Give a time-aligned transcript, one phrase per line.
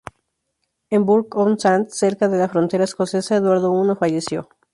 [0.89, 4.49] En Burgh-on-Sands, cerca de la frontera escocesa, Eduardo I falleció.